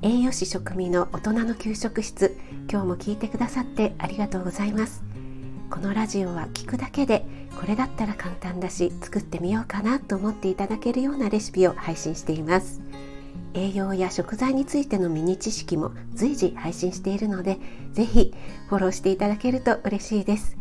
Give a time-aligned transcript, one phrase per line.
[0.00, 2.38] 栄養士食味の大人の給食室。
[2.70, 5.02] 今日も聞いてくださってありがとうございます。
[5.70, 7.26] このラジオは聞くだけで
[7.58, 12.80] これだったら簡単だし作ってみようかなと思っていただけるようなレシピを配信しています。
[13.54, 17.58] 栄養や食材についてのミニ知識も随時配信しているので
[17.92, 18.32] ぜひ
[18.68, 20.56] フォローしていただけると嬉しいです。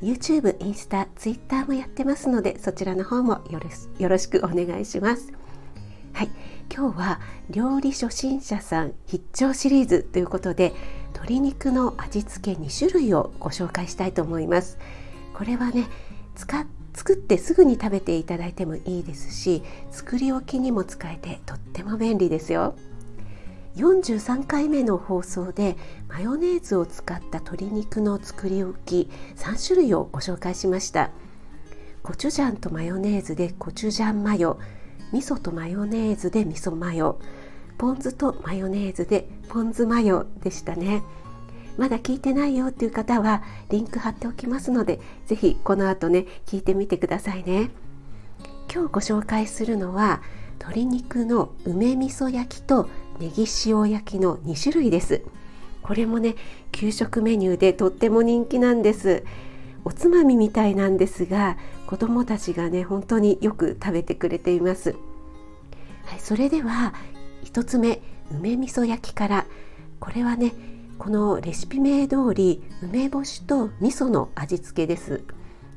[0.00, 3.60] YouTube、インスタ、Twitter もやってますのでそちらの方もよ
[4.08, 5.32] ろしくお願いします。
[6.12, 6.30] はい。
[6.74, 10.74] 今日は料理初心者さん必聴シリーズということで
[11.14, 14.78] 鶏肉の味付け2種類をご紹介したいと思います。
[15.34, 15.86] これはね
[16.34, 22.74] 使作ってすぐに食べていただいてもいいですし作り置きにも使えてとっても便利ですよ。
[23.76, 25.76] 43回目の放送で
[26.08, 31.10] マヨネーズを使った鶏肉の作り置き3種類をご紹介しました。
[32.02, 34.58] コチュジャンとマヨネーズでコチュジャンマヨ
[35.12, 37.18] 味噌とマヨネーズで味噌マヨ。
[37.78, 41.02] ポン酢とマヨネーズでポン酢マヨでしたね。
[41.76, 47.70] まだ聞いてないよっていう方はリンク貼っておきますのでぜひこの後ね聞いてみてくださいね。
[48.72, 50.20] 今日ご紹介するのは
[50.58, 52.88] 鶏肉の梅味噌焼きと
[53.20, 55.22] ネギ塩焼きの2種類です。
[55.82, 56.34] これもね
[56.72, 59.24] 給食メニューでとっても人気なんです。
[59.84, 64.96] おつまみみたいなんですが子どもたちがね本当によく食べてくれています、
[66.04, 66.94] はい、それでは
[67.44, 69.46] 1つ目梅味噌焼きから。
[70.00, 70.52] これはね
[70.98, 75.22] このレシピ名通り梅干しと味噌の味付けです。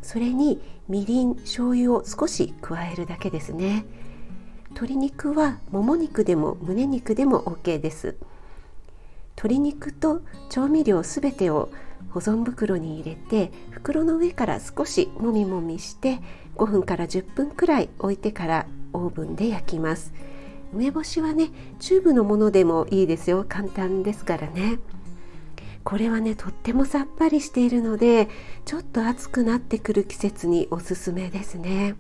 [0.02, 3.86] それにみりん醤油を少し加えるだけですね。
[4.70, 8.16] 鶏肉はもも肉でも胸肉でも OK です。
[9.42, 11.72] 鶏肉と調味料すべてを
[12.12, 16.20] 保存袋に入れて袋の上から少しもみもみして
[16.58, 20.14] 5分から10分くらい置いてからオーブンで焼きます。
[20.74, 23.44] 梅干しはねチューブのものでもいいですよ。
[23.50, 24.78] 簡単ですからね。
[25.84, 28.30] これはねとってもさっぱりしているので
[28.66, 31.96] ちょっと暑くなってくる季節におすすめですね。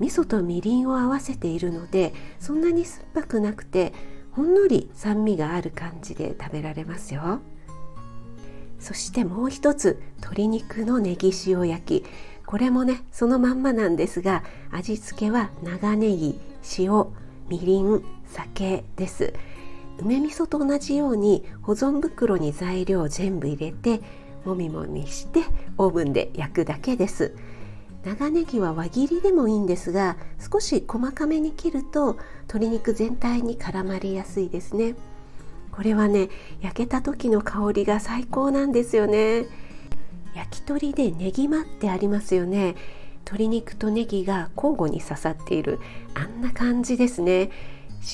[0.00, 3.92] 味噌とみりんを合わせているのでそんなに酸っぱくなくて
[4.38, 7.40] ほんのり酸味がある感じで食べられますよ。
[8.78, 12.04] そしてもう一つ鶏肉のネギ塩焼き。
[12.46, 16.38] これもねそのまんまなんですが味付けは長ネギ
[16.78, 17.08] 塩
[17.48, 19.34] みりん酒です。
[19.98, 24.00] 梅味噌と同じように保存袋に材料を全部入れて
[24.44, 25.40] もみもみして
[25.78, 27.34] オーブンで焼くだけです。
[28.04, 34.94] 長ネギは輪切りでもいいんですが少し細かめに切ると鶏肉全体に絡まりやすいですね。
[35.72, 36.28] これはね
[36.60, 39.46] 焼けた時の香りが最高なんですよね。
[40.34, 42.76] 焼き鳥でネギマってありますよね。
[43.24, 45.78] 鶏肉とネギが交互に刺さっている
[46.14, 47.50] あんな感じですね。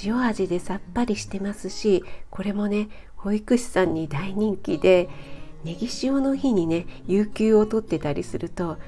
[0.04, 5.08] 塩味でさっぱりしてますしこれもね保育士さんに大人気で
[5.62, 8.78] ネギ塩の日にね有給を取ってたりすると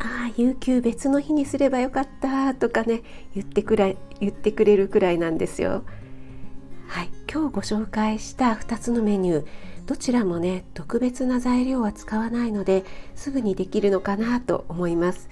[0.00, 3.02] ああ有給別の日にすればよかったとかね
[3.34, 5.84] 言ってくらい言ってくれるくらいなんですよ。
[6.88, 7.10] はい。
[7.32, 9.46] 今日ご紹介した2つのメニュー
[9.86, 12.84] どちらもね特別な材料は使わないので
[13.14, 15.28] すぐにできるのかなと思います。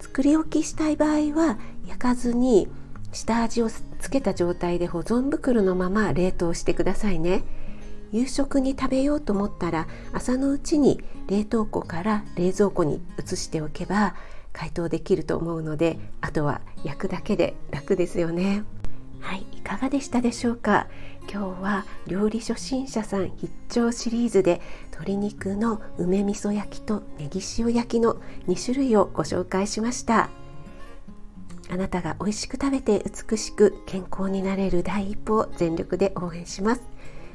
[0.00, 2.68] 作り置きしたい場合は焼かずに
[3.12, 7.44] 下味をつけた状態で保存袋のまま冷凍してくださいね。
[8.12, 14.14] 夕食に食べようと思ったら朝のうちに冷凍庫から冷蔵庫に移しておけば
[14.52, 18.64] 解凍できると思うのであとは焼くだけで楽ですよね。
[19.20, 20.88] はいいかがでしたでしょうか？
[21.32, 28.16] 今日は料理初心者さん必聴シリーズで鶏肉の梅味噌焼きとネギ塩焼きの
[28.48, 30.28] 2種類をご紹介しました。
[31.70, 36.82] あなたが美味しく食べて美しく健康になれる第一歩を全力で応援します。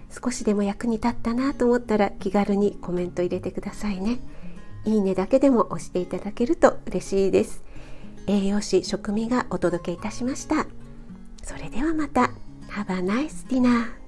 [0.09, 4.19] 少しでも役に立ったなと思ったら気軽にコメント入れてくださいね。
[4.85, 7.63] いいねだけでも押していただけると嬉しいです。
[8.27, 10.67] 栄養士食味がお届けいたしました。
[11.43, 12.31] それではまた。
[12.69, 14.06] Have a nice dinner